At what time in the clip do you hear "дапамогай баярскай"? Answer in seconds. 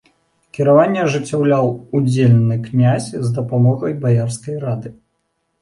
3.39-4.55